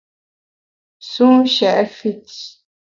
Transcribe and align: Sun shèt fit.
Sun 1.11 1.39
shèt 1.53 1.89
fit. 1.99 2.29